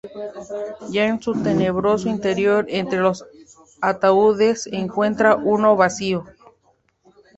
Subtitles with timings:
[0.89, 3.23] Ya en su tenebroso interior, entre los
[3.81, 6.25] ataúdes, encuentra uno vacío.